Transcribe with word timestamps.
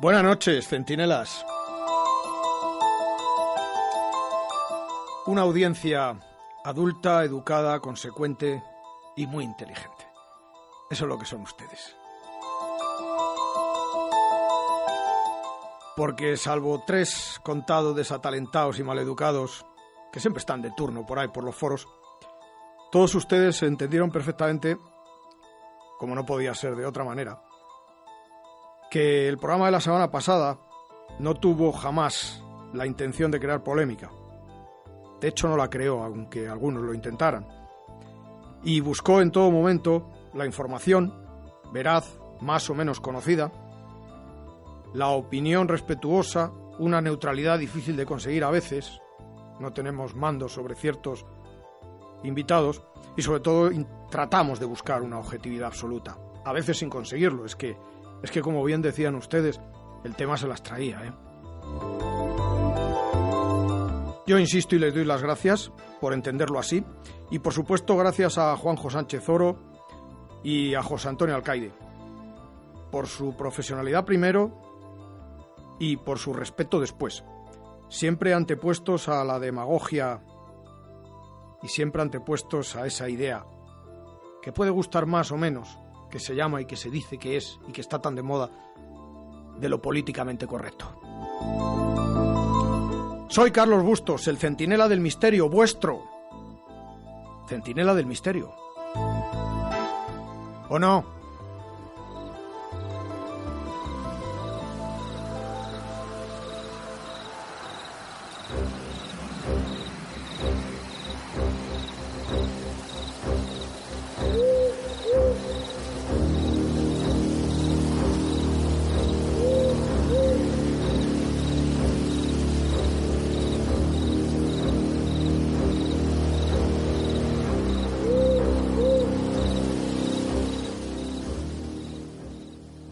Buenas 0.00 0.22
noches, 0.22 0.66
centinelas. 0.66 1.44
Una 5.26 5.42
audiencia 5.42 6.18
adulta, 6.64 7.22
educada, 7.22 7.80
consecuente 7.80 8.64
y 9.14 9.26
muy 9.26 9.44
inteligente. 9.44 10.08
Eso 10.88 11.04
es 11.04 11.08
lo 11.08 11.18
que 11.18 11.26
son 11.26 11.42
ustedes. 11.42 11.94
Porque 15.96 16.38
salvo 16.38 16.82
tres 16.86 17.38
contados 17.42 17.94
desatalentados 17.94 18.78
y 18.78 18.82
maleducados, 18.82 19.66
que 20.10 20.20
siempre 20.20 20.38
están 20.38 20.62
de 20.62 20.70
turno 20.70 21.04
por 21.04 21.18
ahí 21.18 21.28
por 21.28 21.44
los 21.44 21.56
foros, 21.56 21.86
todos 22.90 23.14
ustedes 23.14 23.62
entendieron 23.62 24.10
perfectamente, 24.10 24.78
como 25.98 26.14
no 26.14 26.24
podía 26.24 26.54
ser 26.54 26.74
de 26.74 26.86
otra 26.86 27.04
manera, 27.04 27.42
que 28.90 29.28
el 29.28 29.38
programa 29.38 29.66
de 29.66 29.72
la 29.72 29.80
semana 29.80 30.10
pasada 30.10 30.58
no 31.20 31.34
tuvo 31.34 31.72
jamás 31.72 32.42
la 32.72 32.86
intención 32.86 33.30
de 33.30 33.38
crear 33.38 33.62
polémica. 33.62 34.10
De 35.20 35.28
hecho, 35.28 35.48
no 35.48 35.56
la 35.56 35.70
creó, 35.70 36.02
aunque 36.02 36.48
algunos 36.48 36.82
lo 36.82 36.92
intentaran. 36.92 37.46
Y 38.64 38.80
buscó 38.80 39.20
en 39.20 39.30
todo 39.30 39.50
momento 39.50 40.10
la 40.34 40.44
información, 40.44 41.14
veraz, 41.72 42.18
más 42.40 42.68
o 42.68 42.74
menos 42.74 43.00
conocida, 43.00 43.52
la 44.92 45.08
opinión 45.08 45.68
respetuosa, 45.68 46.50
una 46.78 47.00
neutralidad 47.00 47.58
difícil 47.58 47.96
de 47.96 48.06
conseguir 48.06 48.42
a 48.44 48.50
veces, 48.50 49.00
no 49.60 49.72
tenemos 49.72 50.16
mando 50.16 50.48
sobre 50.48 50.74
ciertos 50.74 51.26
invitados, 52.24 52.82
y 53.16 53.22
sobre 53.22 53.40
todo 53.40 53.70
tratamos 54.10 54.58
de 54.58 54.66
buscar 54.66 55.02
una 55.02 55.18
objetividad 55.18 55.68
absoluta, 55.68 56.16
a 56.44 56.52
veces 56.52 56.78
sin 56.78 56.90
conseguirlo, 56.90 57.44
es 57.44 57.54
que 57.54 57.76
es 58.22 58.30
que, 58.30 58.42
como 58.42 58.64
bien 58.64 58.82
decían 58.82 59.14
ustedes, 59.14 59.60
el 60.04 60.14
tema 60.16 60.36
se 60.36 60.46
las 60.46 60.62
traía, 60.62 61.04
¿eh? 61.04 61.12
Yo 64.26 64.38
insisto 64.38 64.76
y 64.76 64.78
les 64.78 64.94
doy 64.94 65.04
las 65.04 65.22
gracias 65.22 65.72
por 66.00 66.14
entenderlo 66.14 66.58
así. 66.58 66.84
Y 67.30 67.40
por 67.40 67.52
supuesto, 67.52 67.96
gracias 67.96 68.38
a 68.38 68.56
Juanjo 68.56 68.88
Sánchez 68.88 69.28
Oro 69.28 69.58
y 70.44 70.74
a 70.74 70.82
José 70.82 71.08
Antonio 71.08 71.34
Alcaide. 71.34 71.72
Por 72.92 73.08
su 73.08 73.36
profesionalidad 73.36 74.04
primero 74.04 74.52
y 75.80 75.96
por 75.96 76.18
su 76.18 76.32
respeto 76.32 76.78
después. 76.78 77.24
Siempre 77.88 78.32
antepuestos 78.32 79.08
a 79.08 79.24
la 79.24 79.40
demagogia 79.40 80.22
y 81.62 81.68
siempre 81.68 82.02
antepuestos 82.02 82.76
a 82.76 82.86
esa 82.86 83.08
idea 83.08 83.44
que 84.42 84.52
puede 84.52 84.70
gustar 84.70 85.06
más 85.06 85.32
o 85.32 85.36
menos, 85.36 85.76
que 86.10 86.18
se 86.18 86.34
llama 86.34 86.60
y 86.60 86.66
que 86.66 86.76
se 86.76 86.90
dice 86.90 87.18
que 87.18 87.36
es 87.36 87.58
y 87.68 87.72
que 87.72 87.80
está 87.80 88.00
tan 88.00 88.14
de 88.14 88.22
moda, 88.22 88.50
de 89.58 89.68
lo 89.68 89.80
políticamente 89.80 90.46
correcto. 90.46 91.00
Soy 93.28 93.52
Carlos 93.52 93.84
Bustos, 93.84 94.26
el 94.26 94.38
centinela 94.38 94.88
del 94.88 95.00
misterio, 95.00 95.48
vuestro. 95.48 96.02
Centinela 97.48 97.94
del 97.94 98.06
misterio. 98.06 98.52
¿O 100.68 100.78
no? 100.78 101.19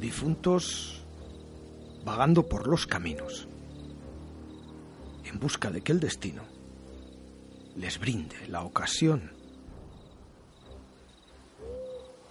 Difuntos 0.01 1.05
vagando 2.05 2.49
por 2.49 2.69
los 2.69 2.87
caminos, 2.87 3.49
en 5.25 5.39
busca 5.39 5.71
de 5.71 5.83
que 5.83 5.93
el 5.93 6.01
destino 6.01 6.43
les 7.77 7.99
brinde 7.99 8.49
la 8.49 8.63
ocasión 8.63 9.33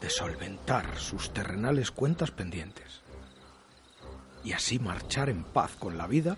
de 0.01 0.09
solventar 0.09 0.97
sus 0.97 1.33
terrenales 1.33 1.91
cuentas 1.91 2.31
pendientes 2.31 3.01
y 4.43 4.53
así 4.53 4.79
marchar 4.79 5.29
en 5.29 5.43
paz 5.43 5.75
con 5.77 5.97
la 5.97 6.07
vida 6.07 6.37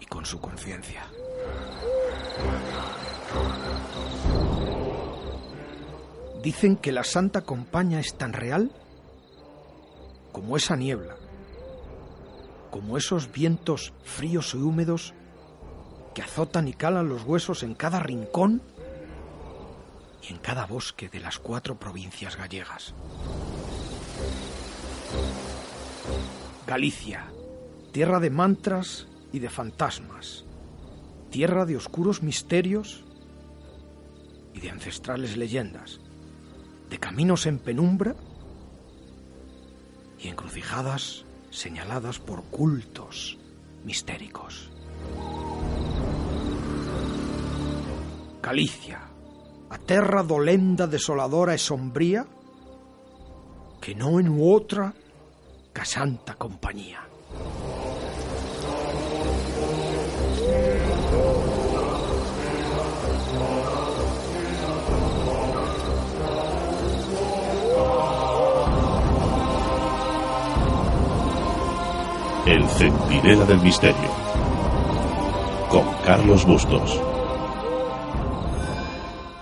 y 0.00 0.06
con 0.06 0.26
su 0.26 0.40
conciencia. 0.40 1.06
Dicen 6.42 6.76
que 6.76 6.92
la 6.92 7.04
Santa 7.04 7.42
Compaña 7.42 8.00
es 8.00 8.16
tan 8.16 8.32
real 8.32 8.70
como 10.32 10.56
esa 10.56 10.76
niebla, 10.76 11.16
como 12.70 12.96
esos 12.96 13.30
vientos 13.32 13.92
fríos 14.04 14.54
y 14.54 14.58
húmedos 14.58 15.14
que 16.14 16.22
azotan 16.22 16.68
y 16.68 16.72
calan 16.72 17.08
los 17.08 17.24
huesos 17.24 17.62
en 17.62 17.74
cada 17.74 18.00
rincón 18.00 18.62
y 20.22 20.32
en 20.32 20.38
cada 20.38 20.66
bosque 20.66 21.08
de 21.08 21.20
las 21.20 21.38
cuatro 21.38 21.78
provincias 21.78 22.36
gallegas. 22.36 22.94
Galicia, 26.66 27.26
tierra 27.92 28.20
de 28.20 28.30
mantras 28.30 29.08
y 29.32 29.40
de 29.40 29.50
fantasmas, 29.50 30.44
tierra 31.30 31.64
de 31.64 31.76
oscuros 31.76 32.22
misterios 32.22 33.04
y 34.54 34.60
de 34.60 34.70
ancestrales 34.70 35.36
leyendas, 35.36 36.00
de 36.88 36.98
caminos 36.98 37.46
en 37.46 37.58
penumbra 37.58 38.14
y 40.22 40.28
encrucijadas 40.28 41.24
señaladas 41.50 42.18
por 42.18 42.44
cultos 42.44 43.38
mistéricos. 43.84 44.70
Galicia, 48.42 49.00
a 49.70 49.78
terra 49.78 50.22
dolenda, 50.22 50.86
desoladora 50.86 51.54
e 51.54 51.58
sombría, 51.58 52.26
que 53.80 53.94
no 53.94 54.20
en 54.20 54.36
otra 54.40 54.92
ca 55.72 55.84
santa 55.84 56.34
compañía. 56.34 57.00
El 72.50 72.66
Centinela 72.66 73.44
del 73.44 73.60
Misterio. 73.60 74.10
Con 75.70 75.84
Carlos 76.04 76.44
Bustos. 76.44 77.00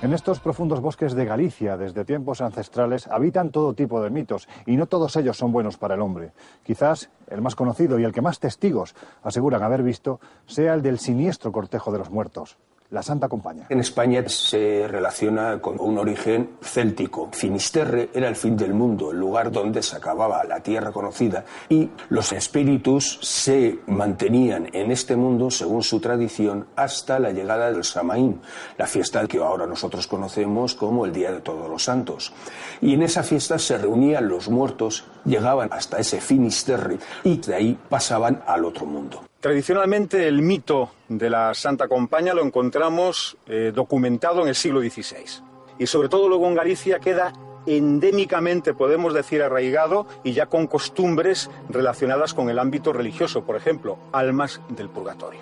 En 0.03 0.13
estos 0.13 0.41
profundos 0.41 0.83
bosques 0.83 1.15
de 1.15 1.25
Galicia, 1.25 1.79
desde 1.79 2.05
tiempos 2.05 2.43
ancestrales, 2.43 3.07
habitan 3.07 3.49
todo 3.49 3.73
tipo 3.73 4.03
de 4.03 4.11
mitos, 4.11 4.47
y 4.67 4.77
no 4.77 4.85
todos 4.85 5.17
ellos 5.17 5.39
son 5.39 5.53
buenos 5.53 5.79
para 5.79 5.95
el 5.95 6.03
hombre. 6.03 6.33
Quizás 6.63 7.09
el 7.29 7.41
más 7.41 7.55
conocido 7.55 7.99
y 7.99 8.05
el 8.05 8.13
que 8.13 8.21
más 8.21 8.41
testigos 8.41 8.95
aseguran 9.23 9.63
haber 9.63 9.83
visto 9.83 10.21
sea 10.45 10.75
el 10.75 10.83
del 10.83 10.99
siniestro 10.99 11.51
cortejo 11.51 11.91
de 11.91 12.01
los 12.01 12.11
muertos 12.11 12.59
la 12.91 13.03
Santa 13.03 13.29
Compañía. 13.29 13.67
En 13.69 13.81
España 13.81 14.25
se 14.29 14.87
relaciona 14.89 15.61
con 15.61 15.79
un 15.79 15.99
origen 15.99 16.57
céltico. 16.63 17.29
Finisterre 17.33 18.09
era 18.15 18.29
el 18.29 18.37
fin 18.37 18.57
del 18.57 18.73
mundo, 18.73 19.11
el 19.11 19.19
lugar 19.19 19.53
donde 19.53 19.83
se 19.83 19.97
acababa 19.97 20.45
la 20.45 20.61
tierra 20.61 20.91
conocida 20.91 21.45
y 21.69 21.91
los 22.09 22.33
espíritus 22.33 23.19
se 23.23 23.81
mantenían 23.87 24.71
en 24.73 24.91
este 24.91 25.17
mundo 25.17 25.51
según 25.51 25.83
su 25.83 26.01
tradición 26.01 26.67
hasta 26.77 27.19
la 27.19 27.31
llegada 27.31 27.71
del 27.71 27.85
Samaín, 27.85 28.41
la 28.79 28.87
fiesta 28.87 29.27
que 29.27 29.39
ahora 29.39 29.67
nosotros 29.67 30.07
conocemos 30.07 30.75
como 30.75 31.05
el 31.05 31.13
Día 31.13 31.33
de 31.33 31.41
Todos 31.41 31.69
los 31.69 31.85
Santos. 31.85 32.33
Y 32.81 32.95
en 32.95 33.03
esa 33.03 33.23
fiesta 33.23 33.59
se 33.59 33.77
reunían 33.77 34.29
los 34.29 34.49
muertos, 34.49 35.05
llegaban 35.25 35.69
hasta 35.73 35.99
ese 35.99 36.21
Finisterre 36.21 36.99
y 37.25 37.37
de 37.37 37.55
ahí 37.55 37.79
pasaban 37.89 38.43
al 38.47 38.65
otro 38.65 38.87
mundo. 38.87 39.28
Tradicionalmente 39.41 40.27
el 40.27 40.43
mito 40.43 40.91
de 41.09 41.31
la 41.31 41.55
Santa 41.55 41.87
Compaña 41.87 42.35
lo 42.35 42.43
encontramos 42.45 43.37
eh, 43.47 43.71
documentado 43.73 44.43
en 44.43 44.49
el 44.49 44.57
siglo 44.57 44.81
XVI 44.81 45.45
y 45.79 45.87
sobre 45.87 46.09
todo 46.09 46.29
luego 46.29 46.49
en 46.49 46.57
Galicia 46.57 46.99
queda 46.99 47.33
endémicamente, 47.77 48.75
podemos 48.75 49.15
decir, 49.15 49.43
arraigado 49.43 50.07
y 50.25 50.33
ya 50.33 50.47
con 50.47 50.67
costumbres 50.67 51.51
relacionadas 51.69 52.35
con 52.35 52.49
el 52.49 52.59
ámbito 52.59 52.93
religioso, 52.93 53.45
por 53.45 53.57
ejemplo, 53.57 53.99
almas 54.13 54.61
del 54.69 54.89
purgatorio. 54.89 55.41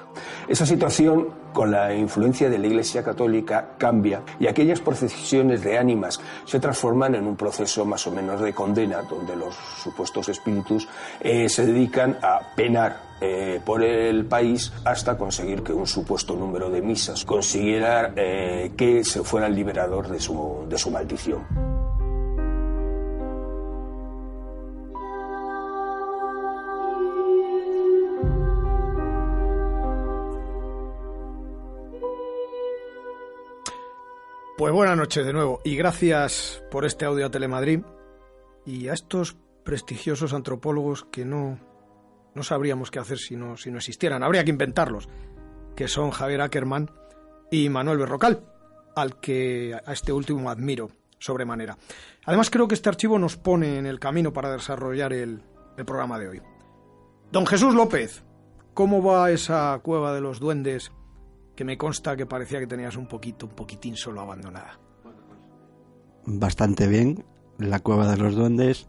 Esa 0.49 0.67
situación, 0.67 1.29
con 1.53 1.71
la 1.71 1.95
influencia 1.95 2.49
de 2.49 2.59
la 2.59 2.67
Iglesia 2.67 3.03
Católica, 3.03 3.71
cambia 3.79 4.23
y 4.39 4.47
aquellas 4.47 4.81
procesiones 4.81 5.63
de 5.63 5.79
ánimas 5.79 6.21
se 6.45 6.61
transforman 6.61 7.15
en 7.15 7.27
un 7.27 7.37
proceso 7.37 7.85
más 7.85 8.07
o 8.07 8.13
menos 8.13 8.41
de 8.41 8.53
condena, 8.53 9.03
donde 9.03 9.37
los 9.37 9.55
supuestos 9.83 10.29
espíritus 10.29 10.89
eh, 11.21 11.49
se 11.49 11.67
dedican 11.67 12.19
a 12.23 12.41
penar 12.55 13.07
eh, 13.21 13.61
por 13.65 13.83
el 13.83 14.27
país 14.27 14.73
hasta 14.85 15.17
conseguir 15.17 15.63
que 15.63 15.73
un 15.73 15.87
supuesto 15.87 16.37
número 16.37 16.69
de 16.69 16.83
misas 16.83 17.25
consiguiera 17.25 18.13
eh, 18.15 18.73
que 18.77 19.05
se 19.05 19.23
fuera 19.23 19.47
el 19.47 19.55
liberador 19.55 20.09
de 20.09 20.21
su, 20.21 20.67
de 20.69 20.77
su 20.77 20.91
maldición. 20.91 21.76
Pues 34.67 34.75
buenas 34.75 34.97
noches 34.97 35.25
de 35.25 35.33
nuevo 35.33 35.61
y 35.63 35.77
gracias 35.77 36.61
por 36.73 36.85
este 36.85 37.05
audio 37.05 37.27
a 37.27 37.31
Telemadrid 37.31 37.83
y 38.65 38.89
a 38.89 38.95
estos 38.95 39.37
prestigiosos 39.63 40.33
antropólogos 40.35 41.05
que 41.05 41.25
no, 41.25 41.61
no 42.35 42.43
sabríamos 42.43 42.91
qué 42.91 42.99
hacer 42.99 43.19
si 43.19 43.37
no, 43.37 43.57
si 43.57 43.71
no 43.71 43.77
existieran. 43.77 44.25
Habría 44.25 44.43
que 44.43 44.51
inventarlos, 44.51 45.09
que 45.77 45.87
son 45.87 46.11
Javier 46.11 46.41
Ackerman 46.41 46.91
y 47.49 47.69
Manuel 47.69 47.99
Berrocal, 47.99 48.43
al 48.97 49.21
que 49.21 49.73
a 49.73 49.93
este 49.93 50.13
último 50.13 50.51
admiro 50.51 50.91
sobremanera. 51.21 51.79
Además 52.25 52.51
creo 52.51 52.67
que 52.67 52.75
este 52.75 52.89
archivo 52.89 53.21
nos 53.21 53.37
pone 53.37 53.79
en 53.79 53.87
el 53.87 54.01
camino 54.01 54.33
para 54.33 54.51
desarrollar 54.51 55.13
el, 55.13 55.45
el 55.77 55.85
programa 55.85 56.19
de 56.19 56.29
hoy. 56.29 56.43
Don 57.31 57.47
Jesús 57.47 57.73
López, 57.73 58.25
¿cómo 58.75 59.01
va 59.01 59.31
esa 59.31 59.79
cueva 59.85 60.13
de 60.13 60.23
los 60.23 60.41
duendes 60.41 60.91
que 61.57 61.65
me 61.65 61.79
consta 61.79 62.17
que 62.17 62.27
parecía 62.27 62.61
que 62.61 62.67
tenías 62.67 62.97
un 62.97 63.09
poquito, 63.09 63.47
un 63.47 63.53
poquitín 63.53 63.97
solo 63.97 64.21
abandonada. 64.21 64.79
Bastante 66.27 66.87
bien. 66.87 67.25
La 67.59 67.81
cueva 67.81 68.09
de 68.11 68.19
los 68.19 68.37
duendes 68.37 68.89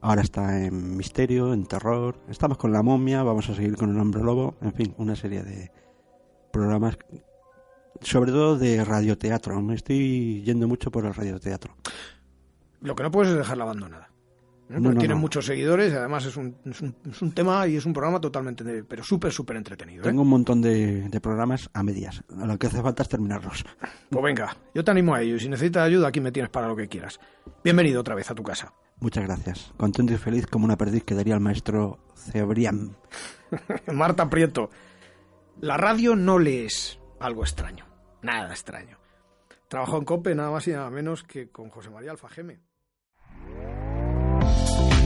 ahora 0.00 0.22
está 0.22 0.64
en 0.64 0.96
misterio, 0.96 1.52
en 1.52 1.66
terror. 1.66 2.20
Estamos 2.28 2.56
con 2.56 2.72
la 2.72 2.82
momia, 2.82 3.22
vamos 3.22 3.48
a 3.50 3.54
seguir 3.54 3.76
con 3.76 3.90
el 3.90 3.98
hombre 3.98 4.22
lobo. 4.22 4.54
En 4.60 4.72
fin, 4.72 4.94
una 4.98 5.16
serie 5.16 5.42
de 5.42 5.72
programas, 6.52 6.96
sobre 8.00 8.30
todo 8.30 8.56
de 8.56 8.84
radioteatro. 8.84 9.60
Me 9.60 9.74
estoy 9.74 10.42
yendo 10.42 10.68
mucho 10.68 10.92
por 10.92 11.04
el 11.06 11.14
radioteatro. 11.14 11.74
Lo 12.80 12.94
que 12.94 13.02
no 13.02 13.10
puedes 13.10 13.32
es 13.32 13.38
dejarla 13.38 13.64
abandonada. 13.64 14.13
¿Eh? 14.70 14.94
tiene 14.98 15.14
muchos 15.14 15.46
seguidores 15.46 15.92
y 15.92 15.96
además 15.96 16.24
es 16.26 16.36
un, 16.36 16.56
es 16.64 17.22
un, 17.22 17.32
tema 17.32 17.66
y 17.66 17.76
es 17.76 17.86
un 17.86 17.92
programa 17.92 18.20
totalmente, 18.20 18.84
pero 18.84 19.02
súper, 19.02 19.32
súper 19.32 19.56
entretenido. 19.56 20.02
¿eh? 20.02 20.04
Tengo 20.04 20.22
un 20.22 20.28
montón 20.28 20.62
de, 20.62 21.08
programas 21.22 21.70
a 21.72 21.82
medias. 21.82 22.22
Lo 22.28 22.58
que 22.58 22.66
hace 22.66 22.82
falta 22.82 23.02
es 23.02 23.08
terminarlos. 23.08 23.64
Pues 24.10 24.22
venga, 24.22 24.56
yo 24.72 24.84
te 24.84 24.92
animo 24.92 25.12
a 25.12 25.22
ello 25.22 25.34
y 25.34 25.40
si 25.40 25.48
necesitas 25.48 25.82
ayuda 25.82 26.06
aquí 26.06 26.20
me 26.20 26.30
tienes 26.30 26.48
para 26.48 26.68
lo 26.68 26.76
que 26.76 26.86
quieras. 26.86 27.18
Bienvenido 27.64 28.00
otra 28.00 28.14
vez 28.14 28.30
a 28.30 28.34
tu 28.34 28.44
casa. 28.44 28.72
Muchas 29.00 29.24
gracias. 29.24 29.72
Contento 29.76 30.12
y 30.12 30.18
feliz 30.18 30.46
como 30.46 30.66
una 30.66 30.76
perdiz 30.76 31.02
que 31.02 31.16
daría 31.16 31.34
el 31.34 31.40
maestro 31.40 31.98
Cebrián. 32.14 32.96
Marta 33.92 34.30
Prieto, 34.30 34.70
la 35.60 35.76
radio 35.76 36.14
no 36.14 36.38
le 36.38 36.66
es 36.66 37.00
algo 37.18 37.42
extraño. 37.42 37.86
Nada 38.22 38.50
extraño. 38.50 38.98
Trabajó 39.68 39.98
en 39.98 40.04
COPE 40.04 40.34
nada 40.36 40.50
más 40.52 40.68
y 40.68 40.72
nada 40.72 40.90
menos 40.90 41.24
que 41.24 41.48
con 41.50 41.70
José 41.70 41.90
María 41.90 42.12
Alfajeme. 42.12 42.60